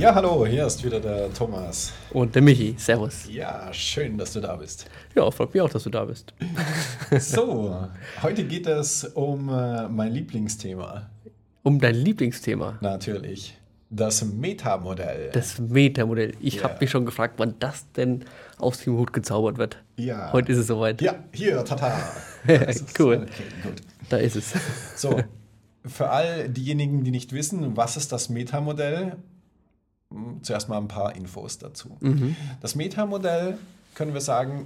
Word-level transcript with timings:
Ja, 0.00 0.14
hallo, 0.14 0.46
hier 0.46 0.66
ist 0.66 0.82
wieder 0.82 0.98
der 0.98 1.30
Thomas. 1.34 1.92
Und 2.12 2.34
der 2.34 2.40
Michi. 2.40 2.74
Servus. 2.78 3.26
Ja, 3.30 3.68
schön, 3.72 4.16
dass 4.16 4.32
du 4.32 4.40
da 4.40 4.56
bist. 4.56 4.86
Ja, 5.14 5.30
freut 5.30 5.52
mich 5.52 5.60
auch, 5.60 5.68
dass 5.68 5.82
du 5.82 5.90
da 5.90 6.04
bist. 6.06 6.32
So, 7.18 7.76
heute 8.22 8.44
geht 8.44 8.66
es 8.66 9.04
um 9.04 9.48
äh, 9.50 9.88
mein 9.88 10.12
Lieblingsthema. 10.12 11.10
Um 11.64 11.78
dein 11.80 11.96
Lieblingsthema. 11.96 12.78
Natürlich. 12.80 13.56
Das 13.90 14.24
Metamodell. 14.24 15.30
Das 15.32 15.58
Metamodell. 15.58 16.32
Ich 16.40 16.56
Ja. 16.56 16.62
habe 16.64 16.76
mich 16.80 16.90
schon 16.90 17.04
gefragt, 17.04 17.34
wann 17.38 17.56
das 17.58 17.90
denn 17.92 18.24
aus 18.58 18.78
dem 18.78 18.96
Hut 18.96 19.12
gezaubert 19.12 19.58
wird. 19.58 19.82
Ja. 19.96 20.32
Heute 20.32 20.52
ist 20.52 20.58
es 20.58 20.68
soweit. 20.68 21.02
Ja, 21.02 21.16
hier, 21.32 21.62
tata. 21.64 21.92
Cool. 22.98 23.26
Okay, 23.28 23.42
gut. 23.64 23.82
Da 24.08 24.16
ist 24.16 24.36
es. 24.36 24.52
So, 24.96 25.20
für 25.84 26.08
all 26.08 26.48
diejenigen, 26.48 27.04
die 27.04 27.10
nicht 27.10 27.32
wissen, 27.34 27.76
was 27.76 27.96
ist 27.98 28.12
das 28.12 28.30
Metamodell? 28.30 29.16
Zuerst 30.42 30.68
mal 30.68 30.78
ein 30.78 30.88
paar 30.88 31.14
Infos 31.14 31.58
dazu. 31.58 31.96
Das 32.60 32.74
Metamodell, 32.74 33.58
können 33.94 34.12
wir 34.14 34.20
sagen, 34.20 34.64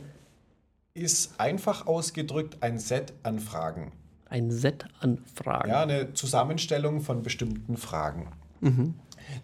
ist 0.95 1.39
einfach 1.39 1.87
ausgedrückt 1.87 2.63
ein 2.63 2.79
Set 2.79 3.13
an 3.25 3.41
Fragen. 3.41 3.93
Ein 4.29 4.51
Set 4.51 4.87
an 5.01 5.19
Fragen. 5.35 5.69
Ja, 5.69 5.83
eine 5.83 6.15
Zusammenstellung 6.15 7.01
von 7.01 7.23
bestimmten 7.23 7.77
Fragen. 7.77 8.29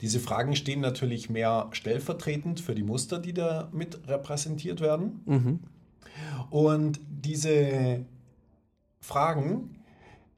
Diese 0.01 0.21
Fragen 0.21 0.57
stehen 0.57 0.81
natürlich 0.81 1.29
mehr 1.29 1.69
stellvertretend 1.73 2.61
für 2.61 2.75
die 2.75 2.83
Muster, 2.83 3.19
die 3.19 3.35
da 3.35 3.69
mit 3.73 4.09
repräsentiert 4.09 4.81
werden. 4.81 5.61
Und 6.51 7.01
diese 7.09 8.05
Fragen 9.01 9.77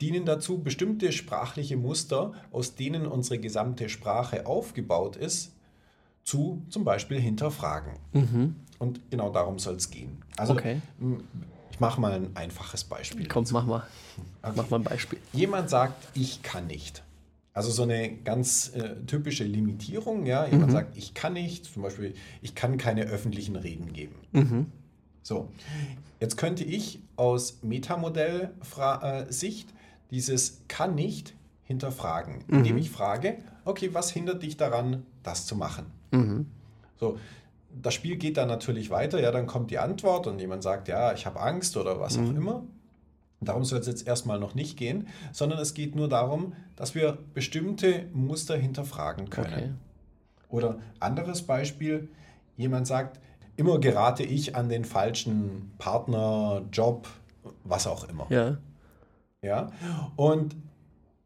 dienen 0.03 0.27
dazu, 0.27 0.58
bestimmte 0.58 1.12
sprachliche 1.12 1.78
Muster, 1.78 2.33
aus 2.50 2.75
denen 2.75 3.06
unsere 3.06 3.39
gesamte 3.39 3.89
Sprache 3.89 4.44
aufgebaut 4.47 5.17
ist, 5.17 5.53
zu 6.25 6.62
zum 6.69 6.84
Beispiel 6.84 7.20
hinterfragen. 7.20 7.92
Und 8.78 9.00
genau 9.11 9.31
darum 9.31 9.59
soll 9.59 9.77
es 9.77 9.91
gehen. 9.91 10.19
Also 10.36 10.53
Okay. 10.55 10.81
ich 11.70 11.81
mache 11.81 12.00
mal 12.00 12.12
ein 12.12 12.36
einfaches 12.36 12.84
Beispiel. 12.84 13.27
Komm, 13.28 13.44
mach 13.53 13.67
mal. 13.67 13.83
Mach 14.42 14.70
mal 14.70 14.81
ein 14.81 14.84
Beispiel. 14.84 15.19
Jemand 15.33 15.70
sagt, 15.70 15.94
ich 16.14 16.42
kann 16.42 16.66
nicht. 16.66 17.03
Also 17.55 17.70
so 17.70 17.83
eine 17.83 18.11
ganz 18.25 18.72
äh, 18.75 18.97
typische 19.06 19.44
Limitierung, 19.44 20.27
ja. 20.27 20.47
Jemand 20.47 20.72
sagt, 20.72 20.97
ich 20.97 21.14
kann 21.14 21.34
nicht, 21.34 21.66
zum 21.66 21.83
Beispiel, 21.83 22.14
ich 22.41 22.55
kann 22.55 22.78
keine 22.78 23.03
öffentlichen 23.05 23.56
Reden 23.56 23.92
geben. 23.92 24.72
So, 25.22 25.48
jetzt 26.19 26.37
könnte 26.37 26.64
ich 26.64 27.00
aus 27.16 27.59
Metamodell-Sicht 27.62 29.69
dieses 30.12 30.62
kann 30.68 30.94
nicht 30.94 31.34
hinterfragen, 31.64 32.44
indem 32.46 32.77
ich 32.77 32.91
frage, 32.91 33.38
okay, 33.64 33.92
was 33.92 34.10
hindert 34.10 34.42
dich 34.42 34.56
daran, 34.56 35.04
das 35.24 35.46
zu 35.46 35.56
machen? 35.56 35.86
So, 37.00 37.19
das 37.82 37.94
Spiel 37.94 38.16
geht 38.16 38.36
dann 38.36 38.48
natürlich 38.48 38.91
weiter, 38.91 39.20
ja, 39.20 39.32
dann 39.32 39.46
kommt 39.46 39.70
die 39.70 39.78
Antwort 39.78 40.27
und 40.27 40.38
jemand 40.38 40.62
sagt, 40.62 40.86
ja, 40.88 41.12
ich 41.14 41.27
habe 41.27 41.41
Angst 41.41 41.77
oder 41.77 41.98
was 41.98 42.19
auch 42.19 42.30
immer. 42.30 42.62
Darum 43.41 43.64
soll 43.64 43.80
es 43.80 43.88
jetzt 43.88 44.06
erstmal 44.06 44.38
noch 44.38 44.54
nicht 44.54 44.77
gehen, 44.77 45.08
sondern 45.32 45.59
es 45.59 45.75
geht 45.75 45.97
nur 45.97 46.09
darum, 46.09 46.53
dass 46.76 46.94
wir 46.94 47.19
bestimmte 47.34 48.06
Muster 48.12 48.56
hinterfragen 48.56 49.31
können. 49.31 49.53
Okay. 49.53 49.70
Oder 50.48 50.78
anderes 51.00 51.42
Beispiel, 51.42 52.08
jemand 52.56 52.87
sagt, 52.87 53.19
immer 53.56 53.81
gerate 53.81 54.22
ich 54.22 54.54
an 54.54 54.69
den 54.69 54.84
falschen 54.84 55.72
Partner, 55.78 56.62
Job, 56.70 57.08
was 57.64 57.87
auch 57.87 58.08
immer. 58.08 58.26
Ja. 58.28 58.58
Ja? 59.42 59.70
Und 60.16 60.56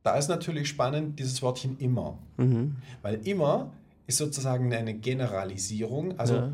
da 0.03 0.17
ist 0.17 0.29
natürlich 0.29 0.69
spannend 0.69 1.19
dieses 1.19 1.43
Wortchen 1.43 1.79
immer. 1.79 2.19
Weil 3.03 3.27
immer 3.27 3.73
ist 4.07 4.19
sozusagen 4.19 4.73
eine 4.73 4.95
Generalisierung. 4.95 6.19
Also 6.19 6.35
Ja. 6.35 6.53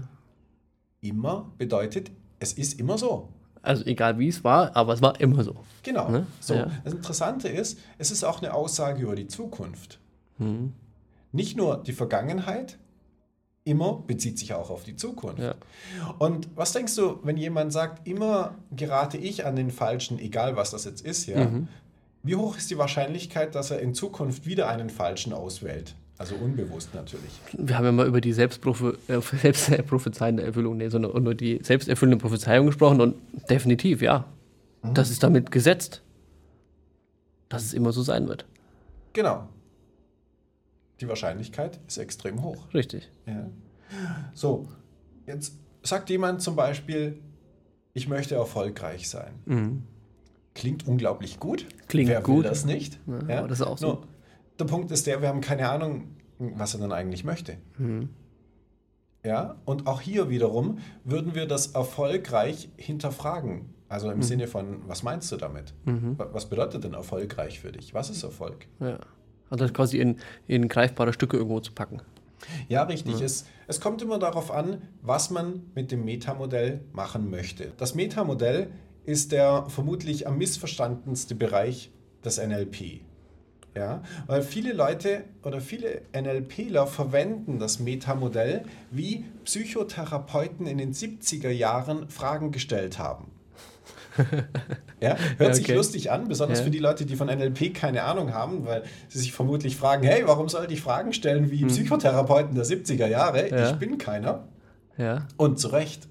immer 1.00 1.50
bedeutet, 1.58 2.10
es 2.38 2.52
ist 2.54 2.78
immer 2.80 2.98
so. 2.98 3.28
Also 3.62 3.84
egal 3.84 4.18
wie 4.18 4.28
es 4.28 4.42
war, 4.42 4.74
aber 4.74 4.92
es 4.92 5.02
war 5.02 5.20
immer 5.20 5.44
so. 5.44 5.54
Genau. 5.84 6.10
Ne? 6.10 6.26
So. 6.40 6.54
Ja. 6.54 6.70
Das 6.82 6.94
Interessante 6.94 7.48
ist, 7.48 7.78
es 7.98 8.10
ist 8.10 8.24
auch 8.24 8.42
eine 8.42 8.54
Aussage 8.54 9.02
über 9.02 9.14
die 9.14 9.28
Zukunft. 9.28 10.00
Mhm. 10.38 10.72
Nicht 11.30 11.56
nur 11.56 11.82
die 11.82 11.92
Vergangenheit, 11.92 12.78
immer 13.64 14.02
bezieht 14.06 14.38
sich 14.38 14.54
auch 14.54 14.70
auf 14.70 14.84
die 14.84 14.96
Zukunft. 14.96 15.38
Ja. 15.38 15.54
Und 16.18 16.48
was 16.56 16.72
denkst 16.72 16.96
du, 16.96 17.20
wenn 17.22 17.36
jemand 17.36 17.72
sagt, 17.72 18.06
immer 18.06 18.56
gerate 18.72 19.18
ich 19.18 19.44
an 19.46 19.56
den 19.56 19.70
Falschen, 19.70 20.18
egal 20.18 20.56
was 20.56 20.70
das 20.70 20.84
jetzt 20.84 21.04
ist, 21.04 21.26
ja? 21.26 21.44
Mhm. 21.44 21.68
Wie 22.24 22.36
hoch 22.36 22.56
ist 22.56 22.70
die 22.70 22.78
Wahrscheinlichkeit, 22.78 23.54
dass 23.54 23.72
er 23.72 23.80
in 23.80 23.94
Zukunft 23.94 24.46
wieder 24.46 24.68
einen 24.68 24.90
Falschen 24.90 25.32
auswählt? 25.32 25.96
Also 26.18 26.36
unbewusst 26.36 26.94
natürlich. 26.94 27.32
Wir 27.52 27.76
haben 27.76 27.84
ja 27.84 27.90
mal 27.90 28.06
über 28.06 28.20
die 28.20 28.30
äh, 28.30 28.32
selbstprophezeiende 29.52 30.44
Erfüllung, 30.44 30.76
nee, 30.76 30.88
sondern 30.88 31.20
nur 31.20 31.34
die 31.34 31.58
selbsterfüllende 31.62 32.20
Prophezeiung 32.20 32.66
gesprochen 32.66 33.00
und 33.00 33.16
definitiv, 33.50 34.02
ja. 34.02 34.24
Das 34.94 35.10
ist 35.10 35.22
damit 35.22 35.52
gesetzt, 35.52 36.02
dass 37.48 37.64
es 37.64 37.72
immer 37.72 37.92
so 37.92 38.02
sein 38.02 38.28
wird. 38.28 38.44
Genau. 39.12 39.48
Die 41.02 41.08
Wahrscheinlichkeit 41.08 41.80
ist 41.88 41.98
extrem 41.98 42.42
hoch. 42.42 42.72
Richtig. 42.72 43.10
Ja. 43.26 43.50
So, 44.34 44.68
jetzt 45.26 45.54
sagt 45.82 46.08
jemand 46.10 46.40
zum 46.42 46.54
Beispiel, 46.56 47.18
ich 47.92 48.08
möchte 48.08 48.36
erfolgreich 48.36 49.08
sein. 49.10 49.82
Klingt 50.54 50.86
unglaublich 50.86 51.40
gut. 51.40 51.66
Klingt 51.88 52.08
Wer 52.08 52.20
gut. 52.22 52.36
Will 52.36 52.42
das 52.50 52.64
nicht? 52.64 53.00
Ja, 53.28 53.40
aber 53.40 53.48
das 53.48 53.60
ist 53.60 53.66
auch 53.66 53.78
so. 53.78 53.86
Nur, 53.86 54.02
der 54.60 54.64
Punkt 54.66 54.90
ist 54.92 55.06
der, 55.08 55.20
wir 55.20 55.28
haben 55.28 55.40
keine 55.40 55.68
Ahnung, 55.68 56.16
was 56.38 56.74
er 56.74 56.80
denn 56.80 56.92
eigentlich 56.92 57.24
möchte. 57.24 57.56
Mhm. 57.78 58.10
Ja, 59.24 59.56
und 59.64 59.86
auch 59.88 60.00
hier 60.00 60.30
wiederum 60.30 60.78
würden 61.04 61.34
wir 61.34 61.46
das 61.46 61.68
erfolgreich 61.68 62.68
hinterfragen. 62.76 63.74
Also 63.88 64.06
Mhm. 64.06 64.12
im 64.14 64.22
Sinne 64.22 64.46
von, 64.46 64.88
was 64.88 65.02
meinst 65.02 65.30
du 65.32 65.36
damit? 65.36 65.74
Wa- 65.84 66.28
Was 66.32 66.48
bedeutet 66.48 66.84
denn 66.84 66.94
erfolgreich 66.94 67.58
für 67.60 67.72
dich? 67.72 67.92
Was 67.92 68.08
ist 68.08 68.22
Erfolg? 68.22 68.66
Ja. 68.80 68.98
Also 69.52 69.66
das 69.66 69.74
quasi 69.74 69.98
in, 69.98 70.16
in 70.48 70.66
greifbare 70.66 71.12
Stücke 71.12 71.36
irgendwo 71.36 71.60
zu 71.60 71.72
packen. 71.72 72.00
Ja, 72.68 72.84
richtig. 72.84 73.20
Es, 73.20 73.44
es 73.66 73.82
kommt 73.82 74.00
immer 74.00 74.18
darauf 74.18 74.50
an, 74.50 74.80
was 75.02 75.28
man 75.28 75.64
mit 75.74 75.92
dem 75.92 76.06
Metamodell 76.06 76.80
machen 76.94 77.30
möchte. 77.30 77.70
Das 77.76 77.94
Metamodell 77.94 78.70
ist 79.04 79.30
der 79.30 79.66
vermutlich 79.68 80.26
am 80.26 80.38
missverstandenste 80.38 81.34
Bereich 81.34 81.90
des 82.24 82.38
NLP. 82.38 83.02
Ja, 83.76 84.02
weil 84.26 84.42
viele 84.42 84.72
Leute 84.72 85.24
oder 85.42 85.60
viele 85.60 86.00
NLPler 86.14 86.86
verwenden 86.86 87.58
das 87.58 87.78
Metamodell, 87.78 88.64
wie 88.90 89.26
Psychotherapeuten 89.44 90.66
in 90.66 90.78
den 90.78 90.94
70er 90.94 91.50
Jahren 91.50 92.08
Fragen 92.08 92.52
gestellt 92.52 92.98
haben. 92.98 93.31
Ja, 95.00 95.16
hört 95.38 95.56
sich 95.56 95.64
okay. 95.64 95.74
lustig 95.74 96.12
an, 96.12 96.28
besonders 96.28 96.60
Ja. 96.60 96.64
für 96.64 96.70
die 96.70 96.78
Leute, 96.78 97.06
die 97.06 97.16
von 97.16 97.26
NLP 97.26 97.74
keine 97.74 98.04
Ahnung 98.04 98.32
haben, 98.32 98.66
weil 98.66 98.84
sie 99.08 99.18
sich 99.18 99.32
vermutlich 99.32 99.76
fragen, 99.76 100.04
hey, 100.04 100.22
warum 100.26 100.48
sollte 100.48 100.72
ich 100.72 100.80
Fragen 100.80 101.12
stellen 101.12 101.50
wie 101.50 101.64
Psychotherapeuten 101.64 102.54
der 102.54 102.64
70er 102.64 103.08
Jahre? 103.08 103.48
Hm. 103.48 103.58
Ja. 103.58 103.70
Ich 103.70 103.76
bin 103.76 103.98
keiner. 103.98 104.44
Ja. 104.96 105.26
Und 105.36 105.58
zu 105.58 105.68
Recht. 105.68 106.08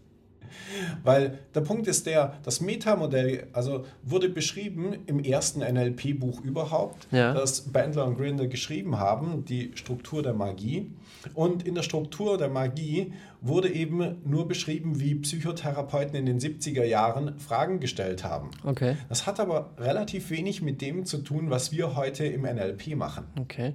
Weil 1.03 1.39
der 1.55 1.61
Punkt 1.61 1.87
ist 1.87 2.05
der, 2.05 2.37
das 2.43 2.61
Metamodell 2.61 3.47
also 3.53 3.85
wurde 4.03 4.29
beschrieben 4.29 4.95
im 5.07 5.19
ersten 5.19 5.59
NLP-Buch 5.61 6.41
überhaupt, 6.41 7.07
Ja. 7.11 7.33
das 7.33 7.61
Bandler 7.71 8.05
und 8.05 8.17
Grinder 8.17 8.47
geschrieben 8.47 8.97
haben, 8.99 9.45
die 9.45 9.71
Struktur 9.75 10.23
der 10.23 10.33
Magie. 10.33 10.91
Und 11.33 11.67
in 11.67 11.75
der 11.75 11.83
Struktur 11.83 12.37
der 12.37 12.49
Magie 12.49 13.13
wurde 13.41 13.69
eben 13.69 14.17
nur 14.25 14.47
beschrieben, 14.47 14.99
wie 14.99 15.15
Psychotherapeuten 15.15 16.15
in 16.15 16.25
den 16.25 16.39
70er 16.39 16.83
Jahren 16.83 17.39
Fragen 17.39 17.79
gestellt 17.79 18.23
haben. 18.23 18.51
Okay. 18.63 18.95
Das 19.09 19.27
hat 19.27 19.39
aber 19.39 19.71
relativ 19.77 20.29
wenig 20.29 20.61
mit 20.61 20.81
dem 20.81 21.05
zu 21.05 21.19
tun, 21.19 21.49
was 21.49 21.71
wir 21.71 21.95
heute 21.95 22.25
im 22.25 22.41
NLP 22.43 22.95
machen. 22.95 23.25
Okay. 23.39 23.73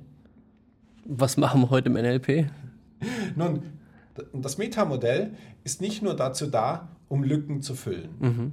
Was 1.05 1.37
machen 1.37 1.61
wir 1.63 1.71
heute 1.71 1.89
im 1.89 1.95
NLP? 1.95 2.47
Nun, 3.37 3.63
d- 4.17 4.25
das 4.35 4.59
Metamodell 4.59 5.35
ist 5.65 5.81
nicht 5.81 6.03
nur 6.03 6.15
dazu 6.15 6.47
da, 6.47 6.89
um 7.09 7.23
Lücken 7.23 7.63
zu 7.63 7.75
füllen, 7.75 8.53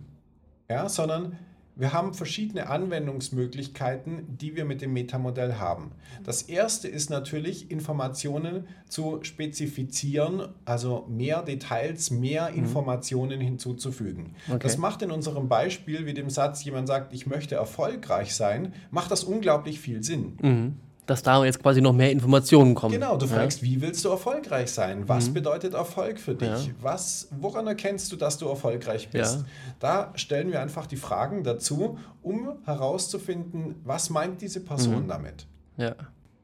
ja, 0.70 0.88
sondern 0.90 1.38
Wir 1.76 1.92
haben 1.92 2.14
verschiedene 2.14 2.70
Anwendungsmöglichkeiten, 2.70 4.38
die 4.38 4.56
wir 4.56 4.64
mit 4.64 4.82
dem 4.82 4.94
Metamodell 4.94 5.56
haben. 5.56 5.92
Das 6.24 6.44
erste 6.44 6.88
ist 6.88 7.10
natürlich, 7.10 7.72
Informationen 7.72 8.68
zu 8.88 9.24
spezifizieren, 9.24 10.50
also 10.66 11.08
mehr 11.10 11.42
Details, 11.42 12.12
mehr 12.12 12.52
mhm. 12.52 12.60
Informationen 12.60 13.42
hinzuzufügen. 13.42 14.36
Okay. 14.48 14.60
Das 14.62 14.78
macht 14.78 15.02
in 15.02 15.10
unserem 15.10 15.50
Beispiel, 15.50 16.06
wie 16.06 16.14
dem 16.14 16.30
Satz, 16.30 16.64
jemand 16.64 16.88
sagt, 16.88 17.12
ich 17.12 17.26
möchte 17.26 17.56
erfolgreich 17.56 18.36
sein, 18.36 18.74
macht 18.92 19.10
das 19.10 19.24
unglaublich 19.24 19.80
viel 19.80 20.04
Sinn. 20.04 20.38
Mhm 20.42 20.74
dass 21.06 21.22
da 21.22 21.44
jetzt 21.44 21.62
quasi 21.62 21.82
noch 21.82 21.94
mehr 21.94 22.12
Informationen 22.12 22.76
kommen. 22.76 22.94
Genau, 22.94 23.18
du 23.18 23.28
fragst, 23.28 23.62
ja. 23.62 23.68
wie 23.68 23.82
willst 23.82 24.06
du 24.06 24.10
erfolgreich 24.10 24.72
sein? 24.72 25.08
Was 25.08 25.30
mhm. 25.30 25.34
bedeutet 25.34 25.74
Erfolg 25.74 26.20
für 26.20 26.36
dich? 26.36 26.68
Ja. 26.68 26.74
Was, 26.82 27.28
woran 27.32 27.68
erkennst 27.68 28.12
du, 28.12 28.16
dass 28.16 28.38
du 28.38 28.48
erfolgreich 28.48 29.10
bist? 29.10 29.40
Ja. 29.40 29.46
Da 29.80 30.12
stellen 30.16 30.52
wir 30.52 30.62
einfach 30.62 30.88
die 30.88 30.96
Fragen 30.96 31.44
dazu, 31.44 31.98
um 32.22 32.58
herauszufinden, 32.66 33.76
was 33.84 34.10
meint 34.10 34.42
diese 34.42 34.62
Person 34.62 35.04
mhm. 35.04 35.08
damit. 35.08 35.48
Ja. 35.78 35.96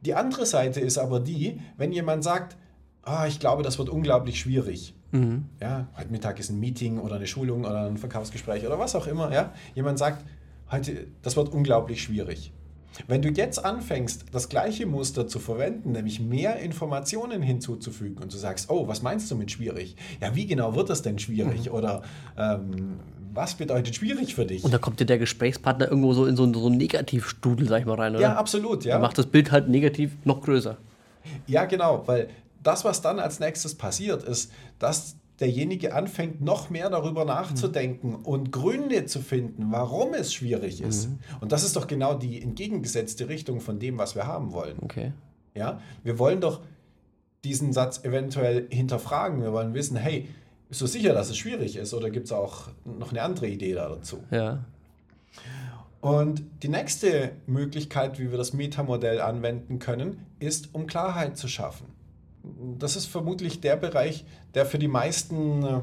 Die 0.01 0.13
andere 0.13 0.45
Seite 0.45 0.79
ist 0.79 0.97
aber 0.97 1.19
die, 1.19 1.61
wenn 1.77 1.91
jemand 1.91 2.23
sagt, 2.23 2.57
ah, 3.03 3.27
ich 3.27 3.39
glaube, 3.39 3.63
das 3.63 3.77
wird 3.77 3.89
unglaublich 3.89 4.39
schwierig. 4.39 4.93
Mhm. 5.11 5.45
Ja, 5.61 5.87
heute 5.97 6.09
Mittag 6.09 6.39
ist 6.39 6.49
ein 6.49 6.59
Meeting 6.59 6.99
oder 6.99 7.15
eine 7.15 7.27
Schulung 7.27 7.65
oder 7.65 7.85
ein 7.85 7.97
Verkaufsgespräch 7.97 8.65
oder 8.65 8.77
was 8.77 8.95
auch 8.95 9.07
immer. 9.07 9.31
Ja? 9.33 9.53
Jemand 9.73 9.97
sagt, 9.97 10.23
heute, 10.71 11.07
das 11.21 11.35
wird 11.35 11.49
unglaublich 11.49 12.03
schwierig. 12.03 12.53
Wenn 13.07 13.21
du 13.21 13.29
jetzt 13.29 13.63
anfängst, 13.63 14.25
das 14.31 14.49
gleiche 14.49 14.85
Muster 14.85 15.27
zu 15.27 15.39
verwenden, 15.39 15.91
nämlich 15.91 16.19
mehr 16.19 16.57
Informationen 16.59 17.41
hinzuzufügen 17.41 18.21
und 18.21 18.33
du 18.33 18.37
sagst, 18.37 18.69
oh, 18.69 18.87
was 18.87 19.01
meinst 19.01 19.29
du 19.31 19.35
mit 19.35 19.51
schwierig? 19.51 19.95
Ja, 20.21 20.35
wie 20.35 20.45
genau 20.45 20.75
wird 20.75 20.89
das 20.89 21.01
denn 21.01 21.19
schwierig? 21.19 21.67
Mhm. 21.67 21.71
Oder 21.71 22.01
ähm, 22.37 22.99
was 23.33 23.55
bedeutet 23.55 23.95
schwierig 23.95 24.35
für 24.35 24.45
dich? 24.45 24.63
Und 24.63 24.73
da 24.73 24.77
kommt 24.77 24.99
dir 24.99 25.05
der 25.05 25.17
Gesprächspartner 25.17 25.87
irgendwo 25.87 26.13
so 26.13 26.25
in 26.25 26.35
so, 26.35 26.51
so 26.51 26.67
einen 26.67 26.77
Negativstudel, 26.77 27.67
sag 27.67 27.81
ich 27.81 27.85
mal, 27.85 27.95
rein, 27.95 28.15
oder? 28.15 28.21
Ja, 28.21 28.35
absolut, 28.35 28.83
ja. 28.83 28.95
Der 28.95 28.99
macht 28.99 29.17
das 29.17 29.27
Bild 29.27 29.51
halt 29.51 29.69
negativ 29.69 30.11
noch 30.25 30.41
größer. 30.41 30.77
Ja, 31.47 31.65
genau, 31.65 32.03
weil 32.07 32.29
das, 32.63 32.83
was 32.85 33.01
dann 33.01 33.19
als 33.19 33.39
nächstes 33.39 33.75
passiert, 33.75 34.23
ist, 34.23 34.51
dass 34.79 35.15
derjenige 35.39 35.93
anfängt, 35.93 36.41
noch 36.41 36.69
mehr 36.69 36.89
darüber 36.89 37.25
nachzudenken 37.25 38.09
mhm. 38.09 38.25
und 38.25 38.51
Gründe 38.51 39.05
zu 39.05 39.19
finden, 39.19 39.71
warum 39.71 40.13
es 40.13 40.33
schwierig 40.33 40.81
ist. 40.81 41.09
Mhm. 41.09 41.19
Und 41.41 41.51
das 41.51 41.63
ist 41.63 41.75
doch 41.75 41.87
genau 41.87 42.13
die 42.13 42.41
entgegengesetzte 42.41 43.29
Richtung 43.29 43.61
von 43.61 43.79
dem, 43.79 43.97
was 43.97 44.15
wir 44.15 44.27
haben 44.27 44.51
wollen. 44.51 44.77
Okay. 44.81 45.13
Ja, 45.55 45.79
wir 46.03 46.19
wollen 46.19 46.41
doch 46.41 46.61
diesen 47.43 47.73
Satz 47.73 48.03
eventuell 48.03 48.67
hinterfragen. 48.69 49.41
Wir 49.41 49.53
wollen 49.53 49.73
wissen, 49.73 49.95
hey, 49.95 50.27
bist 50.67 50.81
du 50.81 50.87
sicher, 50.87 51.13
dass 51.13 51.29
es 51.29 51.37
schwierig 51.37 51.75
ist 51.77 51.93
oder 51.93 52.09
gibt 52.09 52.25
es 52.25 52.31
auch 52.31 52.67
noch 52.85 53.11
eine 53.11 53.21
andere 53.21 53.47
Idee 53.47 53.73
da 53.73 53.89
dazu? 53.89 54.23
Ja. 54.31 54.65
Und 56.01 56.43
die 56.63 56.69
nächste 56.69 57.31
Möglichkeit, 57.45 58.19
wie 58.19 58.31
wir 58.31 58.37
das 58.37 58.53
Metamodell 58.53 59.19
anwenden 59.19 59.79
können, 59.79 60.25
ist, 60.39 60.73
um 60.73 60.87
Klarheit 60.87 61.37
zu 61.37 61.47
schaffen 61.47 61.98
das 62.77 62.95
ist 62.95 63.07
vermutlich 63.07 63.61
der 63.61 63.75
Bereich, 63.75 64.25
der 64.53 64.65
für 64.65 64.79
die 64.79 64.87
meisten 64.87 65.63
äh, 65.63 65.81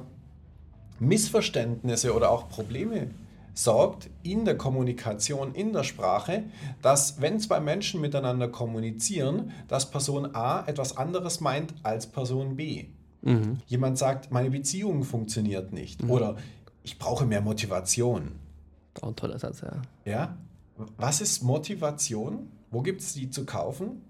Missverständnisse 0.99 2.14
oder 2.14 2.31
auch 2.31 2.49
Probleme 2.49 3.11
sorgt 3.55 4.11
in 4.23 4.44
der 4.44 4.58
Kommunikation, 4.58 5.55
in 5.55 5.73
der 5.73 5.82
Sprache, 5.82 6.44
dass 6.82 7.20
wenn 7.20 7.41
zwei 7.41 7.58
Menschen 7.58 8.00
miteinander 8.00 8.49
kommunizieren, 8.49 9.53
dass 9.67 9.91
Person 9.91 10.35
A 10.35 10.67
etwas 10.67 10.97
anderes 10.97 11.41
meint 11.41 11.75
als 11.82 12.06
Person 12.06 12.56
B. 12.56 12.87
Mhm. 13.23 13.59
Jemand 13.67 13.97
sagt, 13.97 14.31
meine 14.31 14.50
Beziehung 14.50 15.05
funktioniert 15.05 15.73
nicht 15.73 16.02
mhm. 16.02 16.11
oder 16.11 16.37
ich 16.82 16.99
brauche 16.99 17.25
mehr 17.25 17.41
Motivation. 17.41 18.32
Auch 19.00 19.09
ein 19.09 19.17
toller 19.17 19.38
Satz, 19.38 19.62
ja. 19.62 19.82
Ja? 20.05 20.37
Was 20.99 21.23
ist 21.23 21.43
Motivation? 21.43 22.50
Wo 22.70 22.82
gibt 22.82 23.00
es 23.00 23.14
die 23.14 23.31
zu 23.31 23.47
kaufen? 23.47 24.02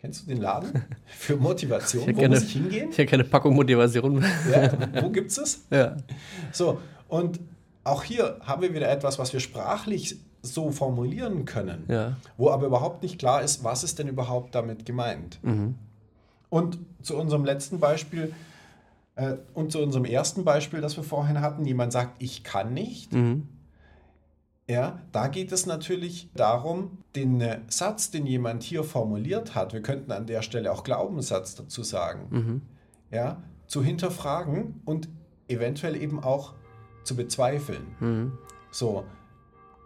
Kennst 0.00 0.22
du 0.22 0.28
den 0.28 0.40
Laden 0.40 0.82
für 1.06 1.36
Motivation? 1.36 2.08
Ich 2.08 2.16
wo 2.16 2.22
keine, 2.22 2.34
muss 2.34 2.44
ich 2.44 2.52
hingehen? 2.54 2.88
Ich 2.90 2.98
habe 2.98 3.06
keine 3.06 3.24
Packung 3.24 3.54
Motivation. 3.54 4.24
Ja, 4.50 4.72
wo 5.02 5.10
gibt 5.10 5.30
es 5.30 5.38
es? 5.38 5.66
Ja. 5.70 5.98
So, 6.52 6.80
und 7.08 7.38
auch 7.84 8.02
hier 8.02 8.38
haben 8.40 8.62
wir 8.62 8.72
wieder 8.72 8.90
etwas, 8.90 9.18
was 9.18 9.34
wir 9.34 9.40
sprachlich 9.40 10.16
so 10.40 10.70
formulieren 10.70 11.44
können, 11.44 11.84
ja. 11.88 12.16
wo 12.38 12.50
aber 12.50 12.66
überhaupt 12.66 13.02
nicht 13.02 13.18
klar 13.18 13.42
ist, 13.42 13.62
was 13.62 13.84
ist 13.84 13.98
denn 13.98 14.08
überhaupt 14.08 14.54
damit 14.54 14.86
gemeint. 14.86 15.38
Mhm. 15.42 15.74
Und 16.48 16.78
zu 17.02 17.16
unserem 17.16 17.44
letzten 17.44 17.78
Beispiel 17.78 18.32
äh, 19.16 19.34
und 19.52 19.70
zu 19.70 19.82
unserem 19.82 20.06
ersten 20.06 20.44
Beispiel, 20.44 20.80
das 20.80 20.96
wir 20.96 21.04
vorhin 21.04 21.42
hatten, 21.42 21.66
jemand 21.66 21.92
sagt, 21.92 22.22
ich 22.22 22.42
kann 22.42 22.72
nicht. 22.72 23.12
Mhm 23.12 23.48
ja, 24.70 25.00
da 25.10 25.26
geht 25.26 25.50
es 25.50 25.66
natürlich 25.66 26.30
darum, 26.36 26.98
den 27.16 27.40
äh, 27.40 27.58
Satz, 27.66 28.12
den 28.12 28.24
jemand 28.24 28.62
hier 28.62 28.84
formuliert 28.84 29.56
hat, 29.56 29.72
wir 29.72 29.82
könnten 29.82 30.12
an 30.12 30.26
der 30.26 30.42
Stelle 30.42 30.70
auch 30.70 30.84
Glaubenssatz 30.84 31.56
dazu 31.56 31.82
sagen, 31.82 32.26
mhm. 32.30 32.62
ja, 33.10 33.42
zu 33.66 33.82
hinterfragen 33.82 34.80
und 34.84 35.08
eventuell 35.48 36.00
eben 36.00 36.22
auch 36.22 36.54
zu 37.02 37.16
bezweifeln. 37.16 37.96
Mhm. 37.98 38.32
So, 38.70 39.02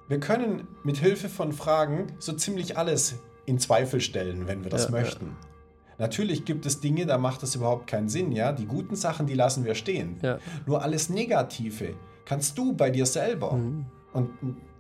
wir 0.09 0.21
können 0.21 0.69
mit 0.83 0.99
Hilfe 0.99 1.31
von 1.31 1.55
Fragen 1.55 2.09
so 2.19 2.35
ziemlich 2.35 2.77
alles 2.77 3.15
in 3.47 3.59
Zweifel 3.59 4.03
stellen, 4.03 4.47
wenn 4.47 4.65
wir 4.65 4.71
das 4.71 4.85
ja, 4.85 4.91
möchten. 4.91 5.27
Ja. 5.27 5.49
Natürlich 5.97 6.45
gibt 6.45 6.67
es 6.67 6.81
Dinge, 6.81 7.07
da 7.07 7.17
macht 7.17 7.43
das 7.43 7.55
überhaupt 7.55 7.87
keinen 7.87 8.11
Sinn, 8.11 8.33
ja. 8.33 8.53
Die 8.53 8.67
guten 8.67 8.97
Sachen, 8.97 9.27
die 9.27 9.35
lassen 9.35 9.65
wir 9.65 9.77
stehen. 9.77 10.19
Ja. 10.21 10.39
Nur 10.67 10.83
alles 10.83 11.09
Negative 11.09 11.95
kannst 12.27 12.59
du 12.59 12.75
bei 12.75 12.91
dir 12.91 13.07
selber. 13.07 13.55
Mhm. 13.55 13.87
Und 14.13 14.31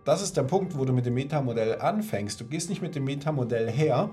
das 0.04 0.22
ist 0.22 0.36
der 0.36 0.42
Punkt, 0.42 0.78
wo 0.78 0.84
du 0.84 0.92
mit 0.92 1.06
dem 1.06 1.14
Metamodell 1.14 1.80
anfängst. 1.80 2.40
Du 2.40 2.44
gehst 2.44 2.68
nicht 2.68 2.82
mit 2.82 2.94
dem 2.94 3.04
Metamodell 3.04 3.70
her 3.70 4.10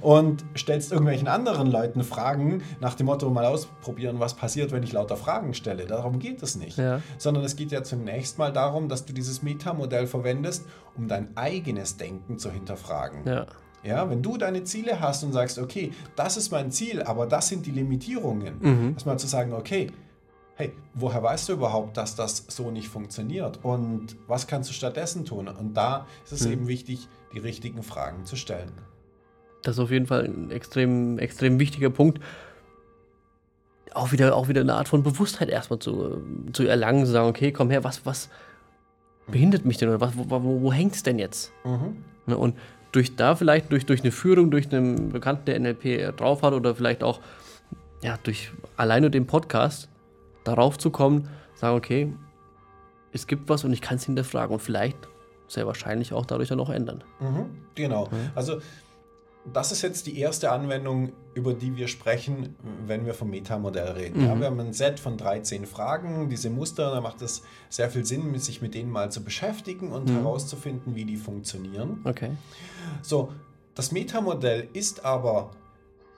und 0.00 0.44
stellst 0.56 0.92
irgendwelchen 0.92 1.28
anderen 1.28 1.70
Leuten 1.70 2.04
Fragen 2.04 2.62
nach 2.80 2.94
dem 2.94 3.06
Motto, 3.06 3.28
mal 3.30 3.44
ausprobieren, 3.44 4.20
was 4.20 4.34
passiert, 4.34 4.72
wenn 4.72 4.82
ich 4.82 4.92
lauter 4.92 5.16
Fragen 5.16 5.54
stelle. 5.54 5.86
Darum 5.86 6.18
geht 6.18 6.42
es 6.42 6.56
nicht. 6.56 6.78
Ja. 6.78 7.00
Sondern 7.18 7.44
es 7.44 7.56
geht 7.56 7.72
ja 7.72 7.82
zunächst 7.82 8.38
mal 8.38 8.52
darum, 8.52 8.88
dass 8.88 9.04
du 9.04 9.12
dieses 9.12 9.42
Metamodell 9.42 10.06
verwendest, 10.06 10.64
um 10.96 11.08
dein 11.08 11.36
eigenes 11.36 11.96
Denken 11.96 12.38
zu 12.38 12.50
hinterfragen. 12.50 13.26
Ja. 13.26 13.46
Ja, 13.84 14.08
wenn 14.08 14.22
du 14.22 14.36
deine 14.36 14.62
Ziele 14.62 15.00
hast 15.00 15.24
und 15.24 15.32
sagst, 15.32 15.58
okay, 15.58 15.90
das 16.14 16.36
ist 16.36 16.52
mein 16.52 16.70
Ziel, 16.70 17.02
aber 17.02 17.26
das 17.26 17.48
sind 17.48 17.66
die 17.66 17.72
Limitierungen, 17.72 18.54
mhm. 18.60 18.92
erstmal 18.94 19.18
zu 19.18 19.26
sagen, 19.26 19.52
okay, 19.52 19.90
hey, 20.62 20.72
woher 20.94 21.22
weißt 21.22 21.48
du 21.48 21.54
überhaupt, 21.54 21.96
dass 21.96 22.14
das 22.14 22.44
so 22.48 22.70
nicht 22.70 22.88
funktioniert? 22.88 23.58
Und 23.62 24.16
was 24.28 24.46
kannst 24.46 24.70
du 24.70 24.74
stattdessen 24.74 25.24
tun? 25.24 25.48
Und 25.48 25.74
da 25.74 26.06
ist 26.24 26.32
es 26.32 26.44
hm. 26.44 26.52
eben 26.52 26.68
wichtig, 26.68 27.08
die 27.32 27.38
richtigen 27.38 27.82
Fragen 27.82 28.24
zu 28.24 28.36
stellen. 28.36 28.70
Das 29.62 29.76
ist 29.76 29.80
auf 29.80 29.90
jeden 29.90 30.06
Fall 30.06 30.24
ein 30.24 30.50
extrem, 30.50 31.18
extrem 31.18 31.58
wichtiger 31.58 31.90
Punkt. 31.90 32.20
Auch 33.94 34.12
wieder, 34.12 34.34
auch 34.36 34.48
wieder 34.48 34.60
eine 34.60 34.74
Art 34.74 34.88
von 34.88 35.02
Bewusstheit 35.02 35.48
erstmal 35.48 35.78
zu, 35.78 36.22
zu 36.52 36.64
erlangen, 36.64 37.04
zu 37.04 37.12
sagen, 37.12 37.28
okay, 37.28 37.52
komm 37.52 37.70
her, 37.70 37.84
was, 37.84 38.06
was 38.06 38.28
behindert 39.26 39.64
mich 39.64 39.78
denn 39.78 39.88
oder 39.88 40.00
was, 40.00 40.16
wo, 40.16 40.24
wo, 40.28 40.62
wo 40.62 40.72
hängt 40.72 40.94
es 40.94 41.02
denn 41.02 41.18
jetzt? 41.18 41.52
Mhm. 41.64 42.04
Ne, 42.26 42.36
und 42.36 42.56
durch 42.92 43.16
da 43.16 43.34
vielleicht, 43.34 43.72
durch, 43.72 43.86
durch 43.86 44.02
eine 44.02 44.12
Führung, 44.12 44.50
durch 44.50 44.72
einen 44.72 45.10
Bekannten, 45.10 45.46
der 45.46 45.58
NLP 45.58 46.16
drauf 46.16 46.42
hat 46.42 46.52
oder 46.52 46.74
vielleicht 46.74 47.02
auch 47.02 47.20
ja, 48.02 48.18
durch 48.22 48.50
alleine 48.76 49.10
den 49.10 49.26
Podcast, 49.26 49.88
darauf 50.44 50.78
zu 50.78 50.90
kommen, 50.90 51.28
sagen, 51.54 51.76
okay, 51.76 52.12
es 53.12 53.26
gibt 53.26 53.48
was 53.48 53.64
und 53.64 53.72
ich 53.72 53.80
kann 53.80 53.96
es 53.96 54.04
hinterfragen 54.04 54.54
und 54.54 54.60
vielleicht 54.60 54.96
sehr 55.48 55.66
wahrscheinlich 55.66 56.12
auch 56.12 56.24
dadurch 56.24 56.48
dann 56.48 56.60
auch 56.60 56.70
ändern. 56.70 57.04
Mhm, 57.20 57.46
genau. 57.74 58.06
Mhm. 58.06 58.30
Also 58.34 58.60
das 59.52 59.72
ist 59.72 59.82
jetzt 59.82 60.06
die 60.06 60.18
erste 60.18 60.52
Anwendung, 60.52 61.12
über 61.34 61.52
die 61.52 61.76
wir 61.76 61.88
sprechen, 61.88 62.54
wenn 62.86 63.06
wir 63.06 63.14
vom 63.14 63.30
Metamodell 63.30 63.92
reden. 63.92 64.20
Mhm. 64.20 64.26
Ja, 64.26 64.38
wir 64.38 64.46
haben 64.46 64.60
ein 64.60 64.72
Set 64.72 65.00
von 65.00 65.16
13 65.16 65.66
Fragen, 65.66 66.30
diese 66.30 66.48
Muster, 66.48 66.92
da 66.92 67.00
macht 67.00 67.22
es 67.22 67.42
sehr 67.68 67.90
viel 67.90 68.04
Sinn, 68.04 68.38
sich 68.38 68.62
mit 68.62 68.74
denen 68.74 68.90
mal 68.90 69.10
zu 69.10 69.22
beschäftigen 69.22 69.90
und 69.90 70.08
mhm. 70.08 70.18
herauszufinden, 70.18 70.94
wie 70.94 71.04
die 71.04 71.16
funktionieren. 71.16 72.00
Okay. 72.04 72.30
So, 73.02 73.32
das 73.74 73.90
Metamodell 73.90 74.68
ist 74.72 75.04
aber 75.04 75.50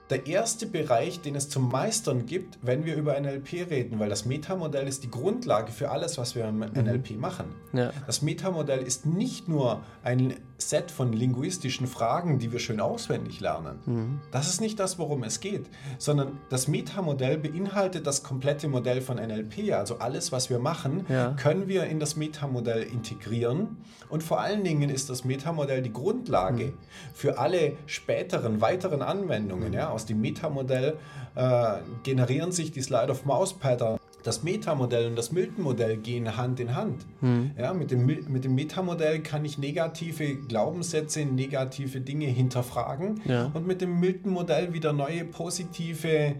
der 0.09 0.27
erste 0.27 0.67
Bereich, 0.67 1.21
den 1.21 1.35
es 1.35 1.49
zum 1.49 1.69
Meistern 1.69 2.25
gibt, 2.25 2.59
wenn 2.61 2.85
wir 2.85 2.95
über 2.95 3.19
NLP 3.19 3.69
reden, 3.69 3.99
weil 3.99 4.09
das 4.09 4.25
Metamodell 4.25 4.87
ist 4.87 5.03
die 5.03 5.09
Grundlage 5.09 5.71
für 5.71 5.89
alles, 5.89 6.17
was 6.17 6.35
wir 6.35 6.47
im 6.47 6.59
mhm. 6.59 6.71
NLP 6.75 7.17
machen. 7.19 7.47
Ja. 7.73 7.91
Das 8.05 8.21
Metamodell 8.21 8.81
ist 8.81 9.05
nicht 9.05 9.47
nur 9.47 9.81
ein 10.03 10.35
Set 10.57 10.89
von 10.89 11.11
linguistischen 11.11 11.85
Fragen, 11.85 12.39
die 12.39 12.51
wir 12.51 12.59
schön 12.59 12.79
auswendig 12.79 13.41
lernen. 13.41 13.79
Mhm. 13.85 14.21
Das 14.31 14.47
ist 14.47 14.61
nicht 14.61 14.79
das, 14.79 14.97
worum 14.97 15.23
es 15.23 15.41
geht, 15.41 15.65
sondern 15.97 16.39
das 16.49 16.67
Metamodell 16.67 17.37
beinhaltet 17.37 18.07
das 18.07 18.23
komplette 18.23 18.67
Modell 18.67 19.01
von 19.01 19.17
NLP. 19.17 19.73
Also 19.73 19.97
alles, 19.99 20.31
was 20.31 20.49
wir 20.49 20.59
machen, 20.59 21.05
ja. 21.09 21.33
können 21.33 21.67
wir 21.67 21.85
in 21.85 21.99
das 21.99 22.15
Metamodell 22.15 22.83
integrieren. 22.83 23.77
Und 24.09 24.23
vor 24.23 24.39
allen 24.39 24.63
Dingen 24.63 24.89
ist 24.89 25.09
das 25.09 25.25
Metamodell 25.25 25.81
die 25.81 25.93
Grundlage 25.93 26.65
mhm. 26.65 26.73
für 27.13 27.37
alle 27.37 27.73
späteren, 27.85 28.61
weiteren 28.61 29.01
Anwendungen. 29.01 29.69
Mhm. 29.69 29.73
Ja? 29.73 29.89
Aus 29.89 30.05
dem 30.05 30.21
Metamodell 30.21 30.97
äh, 31.35 31.73
generieren 32.03 32.53
sich 32.53 32.71
die 32.71 32.81
Slide-of-Mouse-Pattern 32.81 33.99
das 34.25 34.41
Metamodell 34.41 35.07
und 35.07 35.15
das 35.15 35.31
Milton-Modell 35.31 35.97
gehen 35.97 36.35
Hand 36.35 36.59
in 36.59 36.75
Hand. 36.75 37.05
Hm. 37.19 37.51
Ja, 37.59 37.75
mit 37.75 37.91
dem, 37.91 38.07
mit 38.07 38.43
dem 38.43 38.55
Metamodell 38.55 39.19
kann 39.21 39.45
ich 39.45 39.59
negative 39.59 40.35
Glaubenssätze, 40.35 41.23
negative 41.25 42.01
Dinge 42.01 42.25
hinterfragen 42.25 43.21
Ja. 43.25 43.51
und 43.53 43.67
mit 43.67 43.81
dem 43.81 43.99
Milton-Modell 43.99 44.73
wieder 44.73 44.93
neue 44.93 45.25
positive 45.25 46.33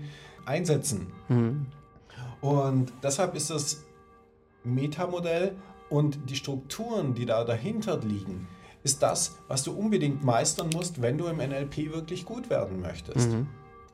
einsetzen. 0.47 1.11
Hm. 1.27 1.67
Und 2.41 2.91
deshalb 3.03 3.35
ist 3.35 3.51
das 3.51 3.83
Metamodell 4.63 5.55
und 5.91 6.17
die 6.27 6.35
Strukturen, 6.35 7.13
die 7.13 7.27
da 7.27 7.43
dahinter 7.43 7.99
liegen, 7.99 8.47
ist 8.81 9.03
das, 9.03 9.37
was 9.47 9.63
du 9.63 9.71
unbedingt 9.73 10.23
meistern 10.23 10.69
musst, 10.73 11.03
wenn 11.03 11.19
du 11.19 11.27
im 11.27 11.37
NLP 11.37 11.93
wirklich 11.93 12.25
gut 12.25 12.49
werden 12.49 12.81
möchtest. 12.81 13.29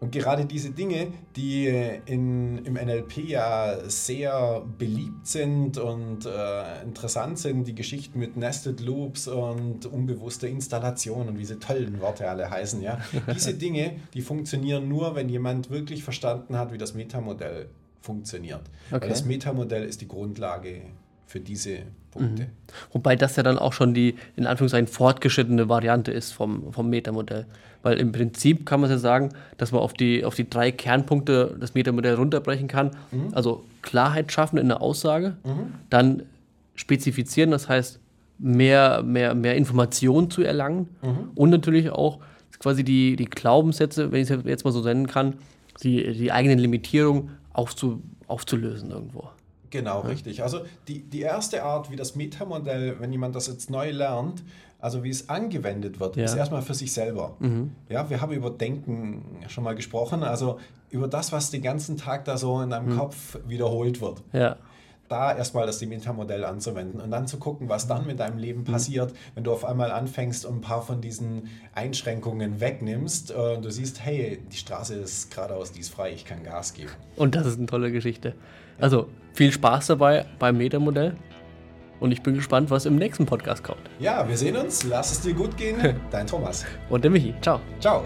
Und 0.02 0.12
gerade 0.12 0.46
diese 0.46 0.72
Dinge, 0.72 1.14
die 1.36 1.68
in, 1.68 2.66
im 2.66 2.74
NLP 2.74 3.18
ja 3.20 3.78
sehr 3.88 4.64
beliebt 4.80 5.28
sind 5.28 5.78
und 5.78 6.26
äh, 6.26 6.82
interessant 6.82 7.38
sind, 7.38 7.68
die 7.68 7.76
Geschichten 7.76 8.18
mit 8.18 8.36
Nested 8.36 8.82
Loops 8.82 9.28
und 9.28 9.86
unbewusster 9.86 10.48
Installation 10.48 11.28
und 11.28 11.36
wie 11.36 11.42
diese 11.42 11.60
tollen 11.60 12.02
Worte 12.02 12.28
alle 12.28 12.50
heißen, 12.50 12.82
ja, 12.82 13.00
diese 13.32 13.54
Dinge, 13.62 14.00
die 14.16 14.22
funktionieren 14.22 14.88
nur, 14.90 15.14
wenn 15.14 15.30
jemand 15.30 15.70
wirklich 15.70 16.04
verstanden 16.04 16.58
hat, 16.58 16.74
wie 16.74 16.80
das 16.80 16.96
Metamodell 16.96 17.70
funktioniert. 18.02 18.62
Okay. 18.90 19.02
Weil 19.02 19.10
das 19.10 19.24
Metamodell 19.26 19.84
ist 19.84 20.02
die 20.02 20.08
Grundlage 20.08 20.82
für 21.32 21.40
diese 21.40 21.80
Punkte. 22.12 22.48
Wobei 22.92 23.16
das 23.16 23.38
ja 23.38 23.44
dann 23.44 23.58
auch 23.58 23.74
schon 23.74 23.94
die, 23.94 24.16
in 24.36 24.46
Anführungszeichen, 24.46 24.88
fortgeschrittene 24.88 25.70
Variante 25.70 26.12
ist 26.12 26.34
vom, 26.34 26.74
vom 26.74 26.90
Metamodell. 26.90 27.46
Weil 27.84 27.98
im 28.00 28.12
Prinzip 28.12 28.66
kann 28.66 28.82
man 28.82 28.90
ja 28.90 28.98
sagen, 28.98 29.30
dass 29.58 29.72
man 29.72 29.82
auf 29.82 29.94
die, 29.94 30.26
auf 30.26 30.36
die 30.36 30.48
drei 30.50 30.72
Kernpunkte 30.72 31.56
das 31.60 31.74
Metamodell 31.74 32.16
runterbrechen 32.16 32.68
kann. 32.68 32.92
Also 33.32 33.64
Klarheit 33.82 34.32
schaffen 34.32 34.58
in 34.58 34.68
der 34.68 34.82
Aussage, 34.82 35.38
dann 35.90 36.24
spezifizieren, 36.76 37.52
das 37.52 37.70
heißt 37.70 38.00
mehr, 38.38 39.02
mehr, 39.04 39.34
mehr 39.34 39.56
Informationen 39.56 40.30
zu 40.30 40.44
erlangen 40.44 40.90
und 41.36 41.50
natürlich 41.50 41.90
auch 41.90 42.20
quasi 42.60 42.84
die, 42.84 43.16
die 43.16 43.26
Glaubenssätze, 43.26 44.12
wenn 44.12 44.22
ich 44.22 44.30
es 44.30 44.44
jetzt 44.46 44.66
mal 44.66 44.72
so 44.72 44.82
nennen 44.82 45.08
kann, 45.08 45.36
die, 45.82 46.14
die 46.14 46.32
eigenen 46.32 46.60
Limitierungen 46.60 47.32
aufzu, 47.54 48.02
aufzulösen 48.28 48.92
irgendwo. 48.92 49.30
Genau, 49.72 50.02
richtig. 50.02 50.44
Also 50.44 50.60
die, 50.88 51.02
die 51.02 51.22
erste 51.22 51.64
Art, 51.64 51.90
wie 51.90 51.96
das 51.96 52.16
Metamodell, 52.16 52.98
wenn 53.00 53.12
jemand 53.12 53.36
das 53.36 53.48
jetzt 53.48 53.70
neu 53.70 53.90
lernt, 53.92 54.44
also 54.80 55.04
wie 55.04 55.10
es 55.10 55.30
angewendet 55.30 56.00
wird, 56.00 56.16
Ja. 56.18 56.26
ist 56.26 56.36
erstmal 56.36 56.62
für 56.62 56.74
sich 56.74 56.92
selber. 56.94 57.38
Ja, 57.90 58.10
wir 58.10 58.22
haben 58.22 58.34
über 58.34 58.50
Denken 58.50 59.38
schon 59.48 59.64
mal 59.64 59.76
gesprochen, 59.76 60.24
also 60.24 60.60
über 60.90 61.08
das, 61.08 61.32
was 61.32 61.52
den 61.52 61.62
ganzen 61.62 61.98
Tag 61.98 62.26
da 62.26 62.38
so 62.38 62.62
in 62.62 62.70
deinem 62.72 62.98
Kopf 62.98 63.38
wiederholt 63.48 64.02
wird. 64.02 64.22
Ja. 64.34 64.58
Da 65.12 65.36
erstmal 65.36 65.66
das 65.66 65.82
Metamodell 65.82 66.46
anzuwenden 66.46 67.02
und 67.02 67.12
dann 67.12 67.28
zu 67.28 67.38
gucken, 67.38 67.68
was 67.68 67.86
dann 67.86 68.08
mit 68.08 68.22
deinem 68.22 68.38
Leben 68.38 68.64
passiert, 68.64 69.14
wenn 69.36 69.44
du 69.44 69.52
auf 69.52 69.66
einmal 69.66 69.92
anfängst 69.92 70.46
und 70.46 70.60
ein 70.60 70.62
paar 70.62 70.82
von 70.82 71.02
diesen 71.02 71.50
Einschränkungen 71.76 72.62
wegnimmst 72.62 73.32
und 73.32 73.66
du 73.66 73.70
siehst, 73.70 74.06
hey, 74.06 74.40
die 74.50 74.56
Straße 74.56 74.96
ist 74.96 75.30
geradeaus, 75.36 75.74
die 75.74 75.82
ist 75.82 75.90
frei, 75.90 76.14
ich 76.14 76.24
kann 76.24 76.44
Gas 76.44 76.74
geben. 76.74 76.92
Und 77.18 77.36
das 77.36 77.46
ist 77.46 77.58
eine 77.58 77.66
tolle 77.66 77.92
Geschichte. 77.92 78.36
Also 78.80 79.10
viel 79.34 79.52
Spaß 79.52 79.88
dabei 79.88 80.26
beim 80.40 80.58
Metamodell. 80.58 81.18
Und 82.00 82.14
ich 82.14 82.24
bin 82.24 82.34
gespannt, 82.36 82.72
was 82.72 82.86
im 82.86 82.96
nächsten 82.96 83.26
Podcast 83.26 83.66
kommt. 83.66 83.82
Ja, 84.00 84.28
wir 84.28 84.38
sehen 84.38 84.56
uns, 84.56 84.86
lass 84.86 85.12
es 85.12 85.22
dir 85.22 85.34
gut 85.34 85.58
gehen, 85.58 85.78
dein 86.12 86.26
Thomas. 86.26 86.66
Und 86.90 87.04
der 87.04 87.12
Michi. 87.12 87.36
Ciao. 87.42 87.60
Ciao. 87.82 88.06